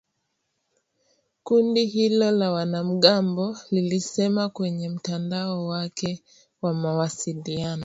[1.43, 6.23] Kundi hilo la wanamgambo lilisema kwenye mtandao wake
[6.61, 7.79] wa mawasiliano